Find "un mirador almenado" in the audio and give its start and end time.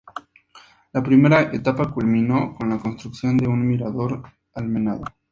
3.47-5.03